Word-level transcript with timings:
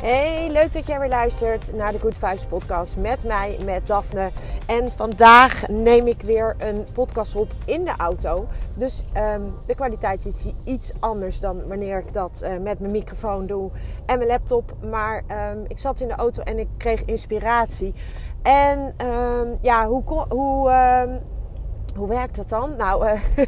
Hey, 0.00 0.50
leuk 0.50 0.72
dat 0.72 0.86
jij 0.86 0.98
weer 0.98 1.08
luistert 1.08 1.74
naar 1.74 1.92
de 1.92 1.98
Good 1.98 2.18
Vibes 2.18 2.44
podcast 2.44 2.96
met 2.96 3.24
mij, 3.24 3.58
met 3.64 3.86
Daphne. 3.86 4.30
En 4.66 4.90
vandaag 4.90 5.68
neem 5.68 6.06
ik 6.06 6.22
weer 6.22 6.56
een 6.58 6.86
podcast 6.92 7.36
op 7.36 7.52
in 7.64 7.84
de 7.84 7.94
auto. 7.96 8.46
Dus 8.76 9.04
ehm, 9.12 9.42
de 9.66 9.74
kwaliteit 9.74 10.26
is 10.26 10.46
iets 10.64 10.92
anders 11.00 11.40
dan 11.40 11.68
wanneer 11.68 11.98
ik 11.98 12.12
dat 12.12 12.42
uh, 12.44 12.58
met 12.58 12.80
mijn 12.80 12.92
microfoon 12.92 13.46
doe 13.46 13.70
en 14.06 14.18
mijn 14.18 14.30
laptop. 14.30 14.72
Maar 14.90 15.22
um, 15.52 15.64
ik 15.68 15.78
zat 15.78 16.00
in 16.00 16.08
de 16.08 16.14
auto 16.14 16.42
en 16.42 16.58
ik 16.58 16.68
kreeg 16.76 17.04
inspiratie. 17.04 17.94
En 18.42 18.94
um, 19.06 19.58
ja, 19.60 19.86
hoe, 19.86 20.02
hoe 20.28 20.70
hoe 21.98 22.08
werkt 22.08 22.36
dat 22.36 22.48
dan? 22.48 22.76
Nou, 22.76 23.06
uh, 23.06 23.20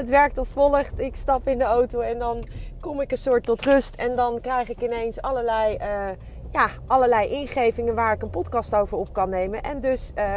het 0.00 0.10
werkt 0.10 0.38
als 0.38 0.52
volgt. 0.52 1.00
Ik 1.00 1.16
stap 1.16 1.48
in 1.48 1.58
de 1.58 1.64
auto 1.64 2.00
en 2.00 2.18
dan 2.18 2.44
kom 2.80 3.00
ik 3.00 3.10
een 3.10 3.18
soort 3.18 3.44
tot 3.44 3.62
rust. 3.62 3.94
En 3.94 4.16
dan 4.16 4.40
krijg 4.40 4.68
ik 4.68 4.82
ineens 4.82 5.22
allerlei, 5.22 5.76
uh, 5.76 6.08
ja, 6.52 6.68
allerlei 6.86 7.28
ingevingen 7.28 7.94
waar 7.94 8.14
ik 8.14 8.22
een 8.22 8.30
podcast 8.30 8.74
over 8.74 8.98
op 8.98 9.12
kan 9.12 9.28
nemen. 9.28 9.62
En 9.62 9.80
dus 9.80 10.12
uh, 10.18 10.34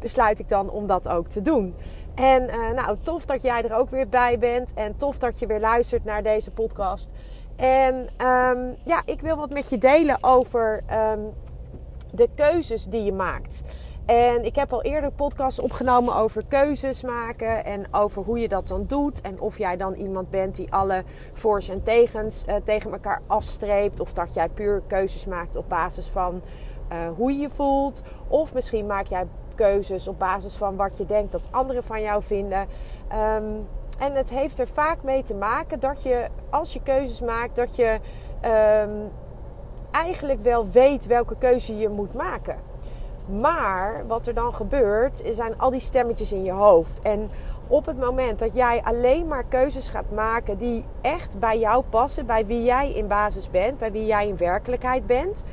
besluit 0.00 0.38
ik 0.38 0.48
dan 0.48 0.70
om 0.70 0.86
dat 0.86 1.08
ook 1.08 1.28
te 1.28 1.42
doen. 1.42 1.74
En 2.14 2.46
nou, 2.74 2.96
tof 3.02 3.26
dat 3.26 3.42
jij 3.42 3.62
er 3.62 3.76
ook 3.76 3.90
weer 3.90 4.08
bij 4.08 4.38
bent. 4.38 4.74
En 4.74 4.96
tof 4.96 5.18
dat 5.18 5.38
je 5.38 5.46
weer 5.46 5.60
luistert 5.60 6.04
naar 6.04 6.22
deze 6.22 6.50
podcast. 6.50 7.10
En 7.56 7.94
um, 8.26 8.76
ja, 8.84 9.02
ik 9.04 9.20
wil 9.20 9.36
wat 9.36 9.50
met 9.50 9.70
je 9.70 9.78
delen 9.78 10.18
over 10.20 10.82
um, 10.92 11.32
de 12.14 12.28
keuzes 12.34 12.84
die 12.84 13.02
je 13.02 13.12
maakt. 13.12 13.62
En 14.06 14.44
ik 14.44 14.56
heb 14.56 14.72
al 14.72 14.82
eerder 14.82 15.12
podcasts 15.12 15.60
opgenomen 15.60 16.14
over 16.14 16.44
keuzes 16.48 17.02
maken 17.02 17.64
en 17.64 17.94
over 17.94 18.22
hoe 18.22 18.38
je 18.38 18.48
dat 18.48 18.68
dan 18.68 18.84
doet. 18.86 19.20
En 19.20 19.40
of 19.40 19.58
jij 19.58 19.76
dan 19.76 19.94
iemand 19.94 20.30
bent 20.30 20.56
die 20.56 20.72
alle 20.72 21.04
voor's 21.32 21.68
en 21.68 21.82
tegens 21.82 22.44
uh, 22.48 22.54
tegen 22.64 22.92
elkaar 22.92 23.22
afstreept. 23.26 24.00
Of 24.00 24.12
dat 24.12 24.34
jij 24.34 24.48
puur 24.48 24.82
keuzes 24.86 25.26
maakt 25.26 25.56
op 25.56 25.68
basis 25.68 26.08
van 26.08 26.42
uh, 26.92 26.98
hoe 27.16 27.32
je 27.32 27.38
je 27.38 27.50
voelt. 27.50 28.02
Of 28.28 28.54
misschien 28.54 28.86
maak 28.86 29.06
jij 29.06 29.26
keuzes 29.54 30.08
op 30.08 30.18
basis 30.18 30.54
van 30.54 30.76
wat 30.76 30.98
je 30.98 31.06
denkt 31.06 31.32
dat 31.32 31.48
anderen 31.50 31.82
van 31.82 32.02
jou 32.02 32.22
vinden. 32.22 32.66
Um, 33.12 33.66
en 33.98 34.14
het 34.14 34.30
heeft 34.30 34.58
er 34.58 34.68
vaak 34.68 35.02
mee 35.02 35.22
te 35.22 35.34
maken 35.34 35.80
dat 35.80 36.02
je, 36.02 36.26
als 36.50 36.72
je 36.72 36.82
keuzes 36.82 37.20
maakt, 37.20 37.56
dat 37.56 37.76
je 37.76 37.98
um, 38.84 39.10
eigenlijk 39.90 40.42
wel 40.42 40.70
weet 40.70 41.06
welke 41.06 41.36
keuze 41.38 41.76
je 41.76 41.88
moet 41.88 42.14
maken. 42.14 42.71
Maar 43.26 44.04
wat 44.06 44.26
er 44.26 44.34
dan 44.34 44.54
gebeurt, 44.54 45.22
zijn 45.32 45.58
al 45.58 45.70
die 45.70 45.80
stemmetjes 45.80 46.32
in 46.32 46.44
je 46.44 46.52
hoofd. 46.52 47.00
En 47.02 47.30
op 47.66 47.86
het 47.86 47.98
moment 47.98 48.38
dat 48.38 48.54
jij 48.54 48.80
alleen 48.84 49.28
maar 49.28 49.44
keuzes 49.48 49.90
gaat 49.90 50.10
maken 50.14 50.58
die 50.58 50.84
echt 51.00 51.38
bij 51.38 51.58
jou 51.58 51.84
passen, 51.90 52.26
bij 52.26 52.46
wie 52.46 52.62
jij 52.62 52.92
in 52.92 53.06
basis 53.06 53.50
bent, 53.50 53.78
bij 53.78 53.92
wie 53.92 54.06
jij 54.06 54.28
in 54.28 54.36
werkelijkheid 54.36 55.06
bent, 55.06 55.44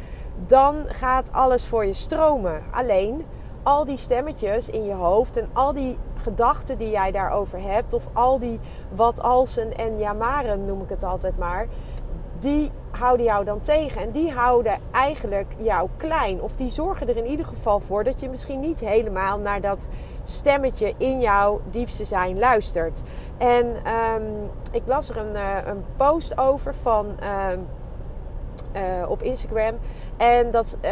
dan 0.48 0.76
gaat 0.88 1.34
alles 1.34 1.66
voor 1.66 1.86
je 1.86 1.94
stromen. 1.94 2.62
Alleen 2.72 3.26
al 3.64 3.86
die 3.86 3.98
stemmetjes 3.98 4.70
in 4.70 4.86
je 4.86 4.94
hoofd 4.94 5.38
en 5.38 5.50
al 5.54 5.74
die 5.74 5.98
gedachten 6.22 6.78
die 6.78 6.90
jij 6.90 7.12
daarover 7.12 7.62
hebt, 7.62 7.94
of 7.94 8.04
al 8.14 8.40
die 8.40 8.60
wat 8.96 9.22
alsen 9.22 9.78
en 9.78 9.98
jamaren 9.98 10.66
noem 10.66 10.82
ik 10.82 10.90
het 10.90 11.04
altijd 11.04 11.38
maar, 11.38 11.68
die 12.40 12.72
houden 12.92 13.26
jou 13.26 13.46
dan 13.46 13.62
tegen. 13.62 14.02
En 14.02 14.12
die 14.12 14.32
houden 14.32 14.78
eigenlijk 14.92 15.48
jou 15.58 15.90
klein. 15.98 16.42
Of 16.42 16.52
die 16.56 16.72
zorgen 16.72 17.08
er 17.08 17.18
in 17.18 17.28
ieder 17.28 17.46
geval 17.46 17.80
voor 17.80 18.04
dat 18.04 18.20
je 18.20 18.30
misschien 18.30 18.60
niet 18.60 18.80
helemaal 18.80 19.40
naar 19.40 19.62
dat 19.62 19.88
stemmetje 20.26 20.94
in 20.98 21.20
jouw 21.20 21.62
diepste 21.72 22.06
zijn 22.06 22.40
luistert. 22.40 23.02
En 23.38 23.66
um, 23.66 24.50
ik 24.72 24.82
las 24.86 25.10
er 25.10 25.18
een, 25.18 25.36
uh, 25.36 25.56
een 25.66 25.84
post 25.98 26.38
over 26.38 26.76
van. 26.76 27.06
Um, 27.52 27.68
uh, 28.76 29.10
op 29.10 29.22
Instagram. 29.22 29.76
En 30.18 30.52
dat 30.52 30.78
uh, 30.82 30.92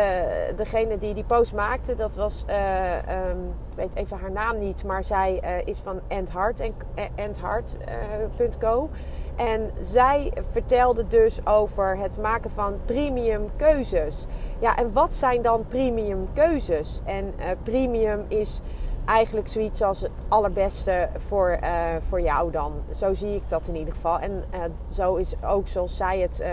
degene 0.56 0.98
die 0.98 1.14
die 1.14 1.24
post 1.24 1.54
maakte, 1.54 1.96
dat 1.96 2.16
was, 2.16 2.46
um, 2.50 3.54
ik 3.70 3.76
weet 3.76 3.96
even 3.96 4.18
haar 4.18 4.32
naam 4.32 4.60
niet, 4.60 4.84
maar 4.84 5.04
zij 5.04 5.62
is 5.66 5.80
van 5.80 6.00
Endhart 6.08 6.60
en 6.60 6.74
Endhart.co. 7.16 8.90
En 9.38 9.72
zij 9.82 10.32
vertelde 10.52 11.08
dus 11.08 11.46
over 11.46 11.98
het 11.98 12.18
maken 12.22 12.52
van 12.52 12.74
premium 12.86 13.50
keuzes. 13.56 14.28
Ja, 14.60 14.78
en 14.78 14.94
wat 14.94 15.16
zijn 15.16 15.42
dan 15.42 15.66
premium 15.68 16.28
keuzes? 16.34 17.02
En 17.06 17.34
uh, 17.40 17.46
premium 17.64 18.26
is 18.28 18.62
eigenlijk 19.06 19.48
zoiets 19.48 19.82
als 19.82 20.02
het 20.02 20.12
allerbeste 20.28 21.10
voor, 21.18 21.58
uh, 21.64 21.70
voor 22.08 22.22
jou 22.22 22.52
dan. 22.52 22.72
Zo 22.96 23.14
zie 23.14 23.36
ik 23.36 23.44
dat 23.48 23.68
in 23.68 23.76
ieder 23.76 23.94
geval. 23.94 24.20
En 24.20 24.44
uh, 24.54 24.60
zo 24.90 25.16
is 25.16 25.34
ook 25.46 25.68
zoals 25.68 25.98
zij 25.98 26.20
het 26.20 26.44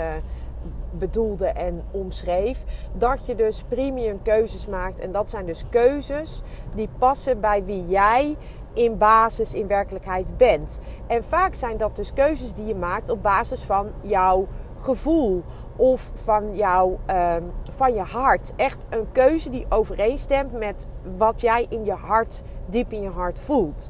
bedoelde 0.91 1.47
en 1.47 1.83
omschreef. 1.91 2.65
Dat 2.93 3.27
je 3.27 3.35
dus 3.35 3.65
premium 3.69 4.23
keuzes 4.23 4.67
maakt. 4.67 5.01
En 5.01 5.13
dat 5.13 5.31
zijn 5.31 5.47
dus 5.47 5.65
keuzes 5.69 6.43
die 6.75 6.89
passen 6.99 7.41
bij 7.41 7.65
wie 7.65 7.87
jij 7.87 8.37
in 8.75 8.99
basis 8.99 9.55
in 9.55 9.67
werkelijkheid 9.67 10.37
bent. 10.37 10.81
En 11.07 11.25
vaak 11.25 11.55
zijn 11.55 11.77
dat 11.77 11.97
dus 11.97 12.13
keuzes 12.13 12.53
die 12.53 12.67
je 12.67 12.75
maakt 12.75 13.11
op 13.11 13.23
basis 13.23 13.63
van 13.63 13.91
jouw 14.01 14.47
gevoel 14.81 15.43
of 15.77 16.11
van, 16.15 16.57
jouw, 16.57 16.99
uh, 17.11 17.35
van 17.77 17.95
je 17.95 18.03
hart. 18.03 18.53
Echt 18.57 18.87
een 18.91 19.13
keuze 19.13 19.51
die 19.51 19.67
overeenstemt 19.69 20.53
met 20.53 20.87
wat 21.17 21.41
jij 21.41 21.67
in 21.69 21.85
je 21.85 21.93
hart, 21.93 22.43
diep 22.67 22.93
in 22.93 23.03
je 23.03 23.09
hart 23.09 23.41
voelt. 23.41 23.89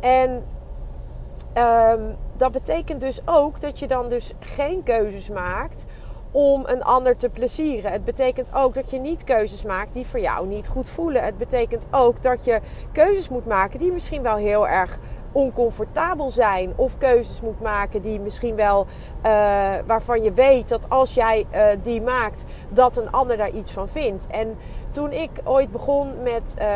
En 0.00 0.44
um, 1.58 2.16
dat 2.36 2.52
betekent 2.52 3.00
dus 3.00 3.20
ook 3.24 3.60
dat 3.60 3.78
je 3.78 3.86
dan 3.86 4.08
dus 4.08 4.32
geen 4.38 4.82
keuzes 4.82 5.30
maakt 5.30 5.86
om 6.36 6.62
een 6.66 6.84
ander 6.84 7.16
te 7.16 7.28
plezieren. 7.28 7.92
Het 7.92 8.04
betekent 8.04 8.50
ook 8.54 8.74
dat 8.74 8.90
je 8.90 8.98
niet 8.98 9.24
keuzes 9.24 9.64
maakt 9.64 9.94
die 9.94 10.06
voor 10.06 10.20
jou 10.20 10.46
niet 10.46 10.68
goed 10.68 10.88
voelen. 10.88 11.24
Het 11.24 11.38
betekent 11.38 11.86
ook 11.90 12.22
dat 12.22 12.44
je 12.44 12.60
keuzes 12.92 13.28
moet 13.28 13.46
maken 13.46 13.78
die 13.78 13.92
misschien 13.92 14.22
wel 14.22 14.36
heel 14.36 14.68
erg 14.68 14.98
oncomfortabel 15.32 16.30
zijn. 16.30 16.72
Of 16.76 16.98
keuzes 16.98 17.40
moet 17.40 17.60
maken 17.60 18.02
die 18.02 18.20
misschien 18.20 18.54
wel 18.54 18.86
uh, 19.26 19.72
waarvan 19.86 20.22
je 20.22 20.32
weet 20.32 20.68
dat 20.68 20.90
als 20.90 21.14
jij 21.14 21.46
uh, 21.54 21.66
die 21.82 22.02
maakt, 22.02 22.44
dat 22.68 22.96
een 22.96 23.12
ander 23.12 23.36
daar 23.36 23.50
iets 23.50 23.72
van 23.72 23.88
vindt. 23.88 24.26
En 24.26 24.56
toen 24.90 25.12
ik 25.12 25.30
ooit 25.44 25.72
begon 25.72 26.22
met, 26.22 26.54
uh, 26.58 26.66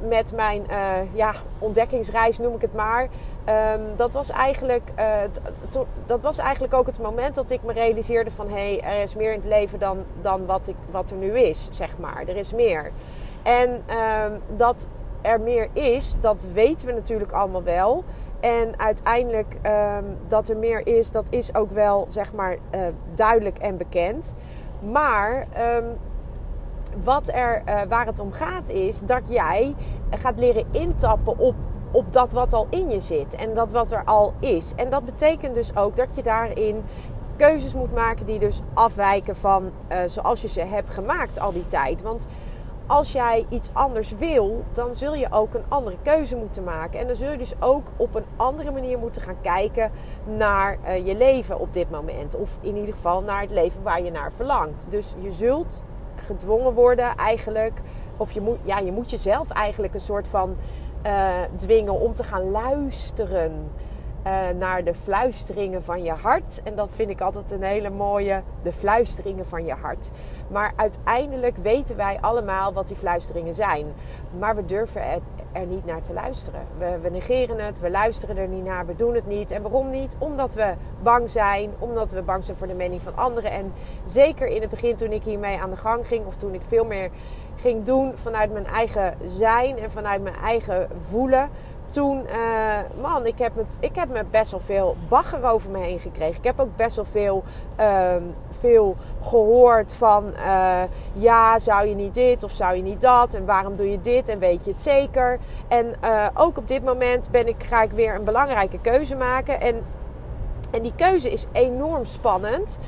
met 0.00 0.32
mijn 0.32 0.66
ja, 1.12 1.34
ontdekkingsreis, 1.58 2.38
noem 2.38 2.54
ik 2.54 2.60
het 2.60 2.74
maar. 2.74 3.02
Um, 3.02 3.80
dat, 3.96 4.12
was 4.12 4.30
eigenlijk, 4.30 4.90
dat 6.06 6.20
was 6.20 6.38
eigenlijk 6.38 6.74
ook 6.74 6.86
het 6.86 6.98
moment 6.98 7.34
dat 7.34 7.50
ik 7.50 7.62
me 7.62 7.72
realiseerde 7.72 8.30
van 8.30 8.48
hé, 8.48 8.78
hey, 8.78 8.96
er 8.96 9.02
is 9.02 9.14
meer 9.14 9.32
in 9.32 9.38
het 9.38 9.48
leven 9.48 9.78
dan, 9.78 9.98
dan 10.20 10.46
wat, 10.46 10.68
ik, 10.68 10.76
wat 10.90 11.10
er 11.10 11.16
nu 11.16 11.38
is, 11.38 11.68
zeg 11.70 11.98
maar. 11.98 12.22
Er 12.26 12.36
is 12.36 12.52
meer. 12.52 12.90
En 13.42 13.70
um, 13.70 14.40
dat 14.56 14.88
er 15.20 15.40
meer 15.40 15.68
is, 15.72 16.14
dat 16.20 16.46
weten 16.52 16.86
we 16.86 16.92
natuurlijk 16.92 17.32
allemaal 17.32 17.62
wel. 17.62 18.04
En 18.40 18.78
uiteindelijk 18.78 19.56
um, 19.66 20.16
dat 20.28 20.48
er 20.48 20.56
meer 20.56 20.86
is, 20.86 21.10
dat 21.10 21.26
is 21.30 21.54
ook 21.54 21.70
wel 21.70 22.06
zeg 22.08 22.32
maar 22.32 22.52
uh, 22.52 22.80
duidelijk 23.14 23.58
en 23.58 23.76
bekend. 23.76 24.34
Maar 24.80 25.46
wat 27.02 27.28
er, 27.28 27.62
uh, 27.66 27.80
waar 27.88 28.06
het 28.06 28.18
om 28.18 28.32
gaat 28.32 28.68
is 28.68 29.00
dat 29.00 29.22
jij 29.26 29.74
gaat 30.10 30.38
leren 30.38 30.66
intappen 30.70 31.38
op, 31.38 31.54
op 31.90 32.12
dat 32.12 32.32
wat 32.32 32.52
al 32.52 32.66
in 32.70 32.90
je 32.90 33.00
zit. 33.00 33.34
En 33.34 33.54
dat 33.54 33.72
wat 33.72 33.90
er 33.90 34.04
al 34.04 34.32
is. 34.40 34.72
En 34.76 34.90
dat 34.90 35.04
betekent 35.04 35.54
dus 35.54 35.76
ook 35.76 35.96
dat 35.96 36.14
je 36.14 36.22
daarin 36.22 36.84
keuzes 37.36 37.74
moet 37.74 37.94
maken 37.94 38.26
die 38.26 38.38
dus 38.38 38.60
afwijken 38.74 39.36
van 39.36 39.70
uh, 39.92 39.98
zoals 40.06 40.42
je 40.42 40.48
ze 40.48 40.60
hebt 40.60 40.90
gemaakt 40.90 41.40
al 41.40 41.52
die 41.52 41.66
tijd. 41.66 42.02
Want 42.02 42.26
als 42.88 43.12
jij 43.12 43.46
iets 43.48 43.68
anders 43.72 44.12
wil, 44.12 44.64
dan 44.72 44.94
zul 44.94 45.14
je 45.14 45.32
ook 45.32 45.54
een 45.54 45.64
andere 45.68 45.96
keuze 46.02 46.36
moeten 46.36 46.64
maken. 46.64 47.00
En 47.00 47.06
dan 47.06 47.16
zul 47.16 47.30
je 47.30 47.38
dus 47.38 47.54
ook 47.60 47.86
op 47.96 48.14
een 48.14 48.24
andere 48.36 48.70
manier 48.70 48.98
moeten 48.98 49.22
gaan 49.22 49.40
kijken 49.40 49.90
naar 50.36 50.78
uh, 50.84 51.06
je 51.06 51.16
leven 51.16 51.58
op 51.58 51.72
dit 51.72 51.90
moment. 51.90 52.36
Of 52.36 52.58
in 52.60 52.76
ieder 52.76 52.94
geval 52.94 53.22
naar 53.22 53.40
het 53.40 53.50
leven 53.50 53.82
waar 53.82 54.02
je 54.02 54.10
naar 54.10 54.32
verlangt. 54.36 54.86
Dus 54.90 55.14
je 55.18 55.32
zult 55.32 55.82
gedwongen 56.28 56.72
worden 56.72 57.16
eigenlijk, 57.16 57.80
of 58.16 58.32
je 58.32 58.40
moet, 58.40 58.58
ja, 58.62 58.78
je 58.78 58.92
moet 58.92 59.10
jezelf 59.10 59.50
eigenlijk 59.50 59.94
een 59.94 60.00
soort 60.00 60.28
van 60.28 60.56
uh, 61.06 61.34
dwingen 61.56 62.00
om 62.00 62.14
te 62.14 62.24
gaan 62.24 62.50
luisteren 62.50 63.70
naar 64.58 64.84
de 64.84 64.94
fluisteringen 64.94 65.84
van 65.84 66.02
je 66.02 66.12
hart. 66.12 66.60
En 66.64 66.74
dat 66.74 66.94
vind 66.94 67.10
ik 67.10 67.20
altijd 67.20 67.50
een 67.50 67.62
hele 67.62 67.90
mooie, 67.90 68.42
de 68.62 68.72
fluisteringen 68.72 69.46
van 69.46 69.64
je 69.64 69.72
hart. 69.72 70.10
Maar 70.48 70.72
uiteindelijk 70.76 71.56
weten 71.56 71.96
wij 71.96 72.18
allemaal 72.20 72.72
wat 72.72 72.88
die 72.88 72.96
fluisteringen 72.96 73.54
zijn. 73.54 73.86
Maar 74.38 74.56
we 74.56 74.64
durven 74.64 75.02
er, 75.02 75.20
er 75.52 75.66
niet 75.66 75.84
naar 75.84 76.02
te 76.02 76.12
luisteren. 76.12 76.60
We, 76.78 76.98
we, 77.02 77.10
negeren 77.10 77.64
het, 77.64 77.80
we 77.80 77.90
luisteren 77.90 78.36
er 78.36 78.48
niet 78.48 78.64
naar, 78.64 78.86
we 78.86 78.96
doen 78.96 79.14
het 79.14 79.26
niet. 79.26 79.50
En 79.50 79.62
waarom 79.62 79.90
niet? 79.90 80.16
Omdat 80.18 80.54
we 80.54 80.74
bang 81.02 81.30
zijn, 81.30 81.70
omdat 81.78 82.10
we 82.10 82.22
bang 82.22 82.44
zijn 82.44 82.56
voor 82.56 82.66
de 82.66 82.74
mening 82.74 83.02
van 83.02 83.16
anderen. 83.16 83.50
En 83.50 83.72
zeker 84.04 84.46
in 84.46 84.60
het 84.60 84.70
begin 84.70 84.96
toen 84.96 85.12
ik 85.12 85.22
hiermee 85.22 85.60
aan 85.60 85.70
de 85.70 85.76
gang 85.76 86.06
ging, 86.06 86.26
of 86.26 86.36
toen 86.36 86.54
ik 86.54 86.62
veel 86.62 86.84
meer 86.84 87.10
ging 87.60 87.84
doen 87.84 88.16
vanuit 88.16 88.52
mijn 88.52 88.66
eigen 88.66 89.14
zijn 89.26 89.78
en 89.78 89.90
vanuit 89.90 90.22
mijn 90.22 90.36
eigen 90.36 90.88
voelen 91.00 91.50
toen, 91.92 92.26
uh, 92.26 93.00
man, 93.00 93.26
ik 93.26 93.38
heb, 93.38 93.56
het, 93.56 93.76
ik 93.80 93.94
heb 93.94 94.08
me 94.08 94.24
best 94.30 94.50
wel 94.50 94.60
veel 94.60 94.96
bagger 95.08 95.44
over 95.44 95.70
me 95.70 95.78
heen 95.78 95.98
gekregen. 95.98 96.36
Ik 96.36 96.44
heb 96.44 96.60
ook 96.60 96.76
best 96.76 96.96
wel 96.96 97.04
veel, 97.04 97.42
uh, 97.80 98.14
veel 98.50 98.96
gehoord 99.22 99.94
van, 99.94 100.24
uh, 100.36 100.82
ja, 101.12 101.58
zou 101.58 101.88
je 101.88 101.94
niet 101.94 102.14
dit 102.14 102.42
of 102.42 102.50
zou 102.50 102.76
je 102.76 102.82
niet 102.82 103.00
dat? 103.00 103.34
En 103.34 103.44
waarom 103.44 103.76
doe 103.76 103.90
je 103.90 104.00
dit 104.00 104.28
en 104.28 104.38
weet 104.38 104.64
je 104.64 104.70
het 104.70 104.80
zeker? 104.80 105.38
En 105.68 105.94
eh, 106.00 106.26
ook 106.34 106.58
op 106.58 106.68
dit 106.68 106.84
moment 106.84 107.30
ben 107.30 107.48
ik, 107.48 107.64
ga 107.64 107.82
ik 107.82 107.90
weer 107.90 108.14
een 108.14 108.24
belangrijke 108.24 108.78
keuze 108.80 109.16
maken. 109.16 109.60
En, 109.60 109.84
en 110.70 110.82
die 110.82 110.94
keuze 110.96 111.32
is 111.32 111.46
enorm 111.52 112.04
spannend. 112.04 112.78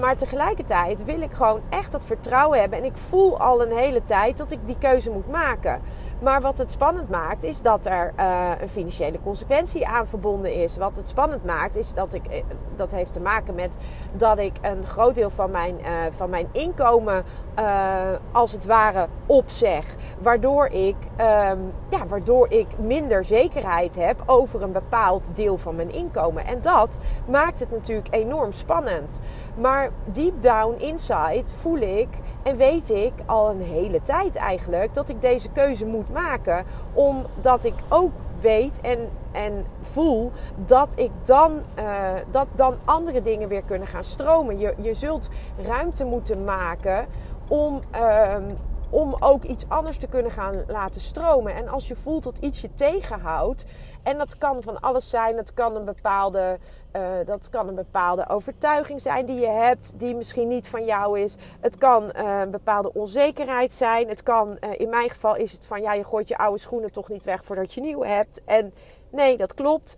maar 0.00 0.16
tegelijkertijd 0.16 1.04
wil 1.04 1.20
ik 1.20 1.32
gewoon 1.32 1.60
echt 1.68 1.92
dat 1.92 2.04
vertrouwen 2.04 2.60
hebben. 2.60 2.78
En 2.78 2.84
ik 2.84 2.96
voel 3.08 3.38
al 3.38 3.62
een 3.62 3.76
hele 3.76 4.04
tijd 4.04 4.38
dat 4.38 4.50
ik 4.50 4.58
die 4.66 4.76
keuze 4.78 5.10
moet 5.10 5.30
maken. 5.30 5.80
Maar 6.22 6.40
wat 6.40 6.58
het 6.58 6.70
spannend 6.70 7.08
maakt, 7.08 7.44
is 7.44 7.62
dat 7.62 7.86
er 7.86 8.12
uh, 8.18 8.50
een 8.60 8.68
financiële 8.68 9.18
consequentie 9.24 9.86
aan 9.86 10.06
verbonden 10.06 10.54
is. 10.54 10.76
Wat 10.76 10.96
het 10.96 11.08
spannend 11.08 11.44
maakt, 11.44 11.76
is 11.76 11.94
dat 11.94 12.14
ik. 12.14 12.26
Eh, 12.26 12.42
dat 12.76 12.92
heeft 12.92 13.12
te 13.12 13.20
maken 13.20 13.54
met 13.54 13.78
dat 14.12 14.38
ik 14.38 14.52
een 14.60 14.86
groot 14.86 15.14
deel 15.14 15.30
van 15.30 15.50
mijn, 15.50 15.76
uh, 15.80 15.88
van 16.10 16.30
mijn 16.30 16.48
inkomen. 16.52 17.24
als 18.32 18.52
het 18.52 18.66
ware 18.66 19.06
opzeg. 19.26 19.84
Waardoor 20.18 20.66
ik, 20.66 20.96
um, 20.96 21.72
ja, 21.88 22.06
waardoor 22.08 22.50
ik 22.50 22.66
minder 22.78 23.24
zekerheid 23.24 23.96
heb 23.96 24.22
over 24.26 24.62
een 24.62 24.72
bepaald 24.72 25.36
deel 25.36 25.58
van 25.58 25.76
mijn 25.76 25.92
inkomen. 25.92 26.46
En 26.46 26.60
dat 26.60 26.98
maakt 27.26 27.60
het 27.60 27.70
natuurlijk 27.70 28.08
enorm 28.10 28.52
spannend. 28.52 29.20
Maar 29.54 29.90
deep 30.04 30.42
down 30.42 30.74
inside 30.78 31.44
voel 31.60 31.78
ik 31.78 32.08
en 32.42 32.56
weet 32.56 32.90
ik 32.90 33.12
al 33.26 33.50
een 33.50 33.62
hele 33.62 34.02
tijd 34.02 34.36
eigenlijk 34.36 34.94
dat 34.94 35.08
ik 35.08 35.22
deze 35.22 35.50
keuze 35.50 35.86
moet 35.86 36.12
maken. 36.12 36.64
Omdat 36.92 37.64
ik 37.64 37.74
ook 37.88 38.12
weet 38.40 38.80
en, 38.80 39.08
en 39.32 39.66
voel 39.80 40.32
dat 40.66 40.98
ik 40.98 41.10
dan, 41.22 41.52
uh, 41.78 42.10
dat 42.30 42.46
dan 42.54 42.74
andere 42.84 43.22
dingen 43.22 43.48
weer 43.48 43.62
kunnen 43.62 43.88
gaan 43.88 44.04
stromen. 44.04 44.58
Je, 44.58 44.74
je 44.80 44.94
zult 44.94 45.28
ruimte 45.62 46.04
moeten 46.04 46.44
maken 46.44 47.06
om, 47.48 47.80
uh, 47.94 48.34
om 48.90 49.16
ook 49.18 49.44
iets 49.44 49.64
anders 49.68 49.96
te 49.96 50.06
kunnen 50.06 50.32
gaan 50.32 50.64
laten 50.66 51.00
stromen. 51.00 51.54
En 51.54 51.68
als 51.68 51.88
je 51.88 51.96
voelt 51.96 52.24
dat 52.24 52.38
iets 52.38 52.60
je 52.60 52.74
tegenhoudt, 52.74 53.64
en 54.02 54.18
dat 54.18 54.38
kan 54.38 54.62
van 54.62 54.80
alles 54.80 55.10
zijn, 55.10 55.36
het 55.36 55.54
kan 55.54 55.76
een 55.76 55.84
bepaalde 55.84 56.58
uh, 56.92 57.02
dat 57.24 57.48
kan 57.50 57.68
een 57.68 57.74
bepaalde 57.74 58.28
overtuiging 58.28 59.00
zijn 59.00 59.26
die 59.26 59.40
je 59.40 59.48
hebt, 59.48 59.92
die 59.96 60.14
misschien 60.14 60.48
niet 60.48 60.68
van 60.68 60.84
jou 60.84 61.20
is. 61.20 61.36
Het 61.60 61.78
kan 61.78 62.12
uh, 62.16 62.40
een 62.40 62.50
bepaalde 62.50 62.92
onzekerheid 62.94 63.72
zijn. 63.72 64.08
Het 64.08 64.22
kan, 64.22 64.56
uh, 64.60 64.70
in 64.76 64.88
mijn 64.88 65.10
geval 65.10 65.36
is 65.36 65.52
het 65.52 65.66
van 65.66 65.82
ja, 65.82 65.92
je 65.92 66.04
gooit 66.04 66.28
je 66.28 66.38
oude 66.38 66.58
schoenen 66.58 66.92
toch 66.92 67.08
niet 67.08 67.24
weg 67.24 67.44
voordat 67.44 67.72
je 67.72 67.80
nieuwe 67.80 68.06
hebt. 68.06 68.40
En 68.44 68.74
nee, 69.10 69.36
dat 69.36 69.54
klopt. 69.54 69.96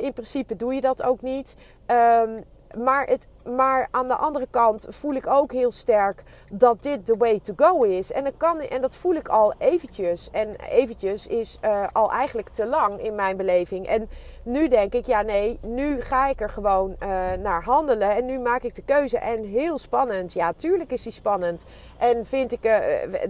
in 0.00 0.12
principe 0.12 0.56
doe 0.56 0.74
je 0.74 0.80
dat 0.80 1.02
ook 1.02 1.22
niet. 1.22 1.56
Um, 1.86 2.44
maar, 2.76 3.06
het, 3.06 3.28
maar 3.44 3.88
aan 3.90 4.08
de 4.08 4.14
andere 4.14 4.46
kant 4.50 4.86
voel 4.88 5.14
ik 5.14 5.26
ook 5.26 5.52
heel 5.52 5.70
sterk 5.70 6.22
dat 6.52 6.82
dit 6.82 7.06
the 7.06 7.16
way 7.16 7.40
to 7.40 7.52
go 7.56 7.82
is. 7.82 8.12
En 8.12 8.24
dat, 8.24 8.56
en 8.68 8.80
dat 8.80 8.94
voel 8.94 9.14
ik 9.14 9.28
al 9.28 9.54
eventjes. 9.58 10.30
En 10.30 10.56
eventjes 10.68 11.26
is 11.26 11.58
uh, 11.64 11.86
al 11.92 12.12
eigenlijk 12.12 12.48
te 12.48 12.66
lang 12.66 13.02
in 13.02 13.14
mijn 13.14 13.36
beleving. 13.36 13.86
En 13.86 14.08
nu 14.42 14.68
denk 14.68 14.94
ik, 14.94 15.06
ja 15.06 15.22
nee, 15.22 15.58
nu 15.62 16.00
ga 16.00 16.28
ik 16.28 16.40
er 16.40 16.50
gewoon 16.50 16.90
uh, 16.90 17.08
naar 17.40 17.62
handelen. 17.62 18.14
En 18.14 18.26
nu 18.26 18.38
maak 18.38 18.62
ik 18.62 18.74
de 18.74 18.82
keuze. 18.82 19.18
En 19.18 19.44
heel 19.44 19.78
spannend. 19.78 20.32
Ja, 20.32 20.52
tuurlijk 20.52 20.92
is 20.92 21.02
die 21.02 21.12
spannend. 21.12 21.64
En 21.98 22.26
vind 22.26 22.52
ik, 22.52 22.64
uh, 22.64 22.76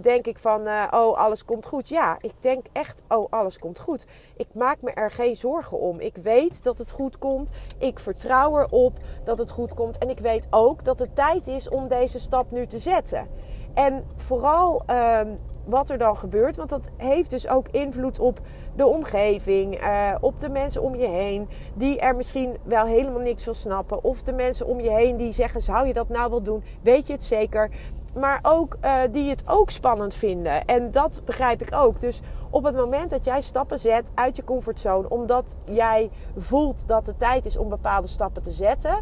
denk 0.01 0.25
ik 0.25 0.37
van, 0.37 0.67
oh, 0.91 1.17
alles 1.17 1.45
komt 1.45 1.65
goed. 1.65 1.89
Ja, 1.89 2.17
ik 2.21 2.33
denk 2.39 2.65
echt, 2.71 3.03
oh, 3.07 3.31
alles 3.31 3.59
komt 3.59 3.79
goed. 3.79 4.05
Ik 4.37 4.47
maak 4.53 4.81
me 4.81 4.91
er 4.91 5.11
geen 5.11 5.35
zorgen 5.35 5.79
om. 5.79 5.99
Ik 5.99 6.15
weet 6.15 6.63
dat 6.63 6.77
het 6.77 6.91
goed 6.91 7.17
komt. 7.17 7.51
Ik 7.77 7.99
vertrouw 7.99 8.59
erop 8.59 8.97
dat 9.23 9.37
het 9.37 9.51
goed 9.51 9.73
komt. 9.73 9.99
En 10.01 10.09
ik 10.09 10.19
weet 10.19 10.47
ook 10.49 10.83
dat 10.83 10.99
het 10.99 11.15
tijd 11.15 11.47
is 11.47 11.69
om 11.69 11.87
deze 11.87 12.19
stap 12.19 12.51
nu 12.51 12.67
te 12.67 12.79
zetten. 12.79 13.27
En 13.73 14.03
vooral 14.15 14.83
um, 15.19 15.39
wat 15.65 15.89
er 15.89 15.97
dan 15.97 16.17
gebeurt, 16.17 16.55
want 16.55 16.69
dat 16.69 16.89
heeft 16.97 17.29
dus 17.29 17.47
ook 17.47 17.67
invloed 17.67 18.19
op 18.19 18.39
de 18.75 18.85
omgeving, 18.85 19.81
uh, 19.81 20.15
op 20.21 20.39
de 20.39 20.49
mensen 20.49 20.81
om 20.81 20.95
je 20.95 21.07
heen, 21.07 21.49
die 21.73 21.99
er 21.99 22.15
misschien 22.15 22.57
wel 22.63 22.85
helemaal 22.85 23.21
niks 23.21 23.43
van 23.43 23.53
snappen. 23.53 24.03
Of 24.03 24.23
de 24.23 24.33
mensen 24.33 24.65
om 24.67 24.79
je 24.79 24.91
heen 24.91 25.17
die 25.17 25.33
zeggen: 25.33 25.61
Zou 25.61 25.87
je 25.87 25.93
dat 25.93 26.09
nou 26.09 26.29
wel 26.29 26.41
doen? 26.41 26.63
Weet 26.81 27.07
je 27.07 27.13
het 27.13 27.23
zeker? 27.23 27.69
Maar 28.15 28.39
ook 28.41 28.77
uh, 28.81 29.01
die 29.11 29.29
het 29.29 29.43
ook 29.47 29.69
spannend 29.69 30.15
vinden. 30.15 30.65
En 30.65 30.91
dat 30.91 31.21
begrijp 31.25 31.61
ik 31.61 31.73
ook. 31.75 32.01
Dus 32.01 32.21
op 32.49 32.63
het 32.63 32.75
moment 32.75 33.09
dat 33.09 33.25
jij 33.25 33.41
stappen 33.41 33.79
zet 33.79 34.09
uit 34.13 34.35
je 34.35 34.43
comfortzone, 34.43 35.09
omdat 35.09 35.55
jij 35.63 36.09
voelt 36.37 36.87
dat 36.87 37.07
het 37.07 37.19
tijd 37.19 37.45
is 37.45 37.57
om 37.57 37.69
bepaalde 37.69 38.07
stappen 38.07 38.43
te 38.43 38.51
zetten 38.51 38.95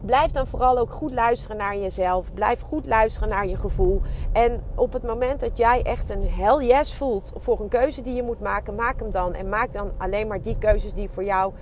Blijf 0.00 0.30
dan 0.30 0.46
vooral 0.46 0.78
ook 0.78 0.90
goed 0.90 1.12
luisteren 1.12 1.56
naar 1.56 1.76
jezelf. 1.76 2.34
Blijf 2.34 2.60
goed 2.60 2.86
luisteren 2.86 3.28
naar 3.28 3.46
je 3.46 3.56
gevoel. 3.56 4.00
En 4.32 4.62
op 4.74 4.92
het 4.92 5.02
moment 5.02 5.40
dat 5.40 5.56
jij 5.56 5.82
echt 5.82 6.10
een 6.10 6.28
hell 6.28 6.66
yes 6.66 6.94
voelt 6.94 7.32
voor 7.36 7.60
een 7.60 7.68
keuze 7.68 8.02
die 8.02 8.14
je 8.14 8.22
moet 8.22 8.40
maken, 8.40 8.74
maak 8.74 9.00
hem 9.00 9.10
dan. 9.10 9.34
En 9.34 9.48
maak 9.48 9.72
dan 9.72 9.90
alleen 9.98 10.26
maar 10.26 10.42
die 10.42 10.58
keuzes 10.58 10.94
die 10.94 11.10
voor 11.10 11.24
jou 11.24 11.52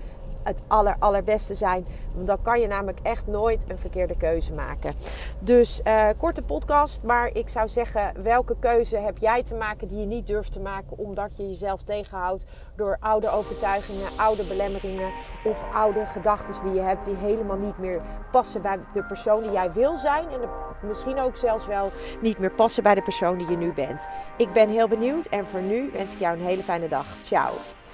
het 0.48 0.62
aller, 0.66 0.96
allerbeste 0.98 1.54
zijn. 1.54 1.86
Dan 2.24 2.42
kan 2.42 2.60
je 2.60 2.66
namelijk 2.66 2.98
echt 3.02 3.26
nooit 3.26 3.64
een 3.68 3.78
verkeerde 3.78 4.16
keuze 4.16 4.52
maken. 4.52 4.94
Dus 5.38 5.80
uh, 5.84 6.08
korte 6.16 6.42
podcast, 6.42 7.02
maar 7.02 7.30
ik 7.32 7.48
zou 7.48 7.68
zeggen: 7.68 8.22
welke 8.22 8.56
keuze 8.58 8.96
heb 8.96 9.18
jij 9.18 9.42
te 9.42 9.54
maken 9.54 9.88
die 9.88 10.00
je 10.00 10.06
niet 10.06 10.26
durft 10.26 10.52
te 10.52 10.60
maken 10.60 10.98
omdat 10.98 11.36
je 11.36 11.48
jezelf 11.48 11.82
tegenhoudt 11.82 12.44
door 12.76 12.96
oude 13.00 13.30
overtuigingen, 13.30 14.08
oude 14.16 14.46
belemmeringen 14.46 15.10
of 15.44 15.64
oude 15.72 16.06
gedachten 16.06 16.62
die 16.62 16.72
je 16.72 16.80
hebt 16.80 17.04
die 17.04 17.14
helemaal 17.14 17.56
niet 17.56 17.78
meer 17.78 18.02
passen 18.30 18.62
bij 18.62 18.78
de 18.92 19.04
persoon 19.04 19.42
die 19.42 19.52
jij 19.52 19.72
wil 19.72 19.96
zijn 19.96 20.28
en 20.28 20.40
misschien 20.82 21.18
ook 21.18 21.36
zelfs 21.36 21.66
wel 21.66 21.90
niet 22.20 22.38
meer 22.38 22.52
passen 22.52 22.82
bij 22.82 22.94
de 22.94 23.02
persoon 23.02 23.38
die 23.38 23.50
je 23.50 23.56
nu 23.56 23.72
bent. 23.72 24.08
Ik 24.36 24.52
ben 24.52 24.68
heel 24.68 24.88
benieuwd 24.88 25.26
en 25.26 25.46
voor 25.46 25.60
nu 25.60 25.90
wens 25.92 26.12
ik 26.12 26.18
jou 26.18 26.38
een 26.38 26.44
hele 26.44 26.62
fijne 26.62 26.88
dag. 26.88 27.06
Ciao. 27.24 27.50